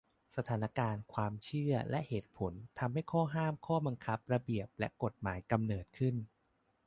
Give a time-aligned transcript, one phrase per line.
[0.35, 6.15] สถานการณ์ ความเชื่อ และเหตุผล ทำให้ข้อห้าม ข้อบังคับ ระเบียบ และกฎหมายกำเนิดขึ้น